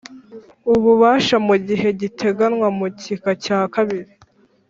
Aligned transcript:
Ububasha 0.73 1.35
mu 1.47 1.55
gihe 1.67 1.87
giteganywa 1.99 2.67
mu 2.77 2.85
gika 2.99 3.31
cya 3.43 3.59
kabiri 3.73 4.11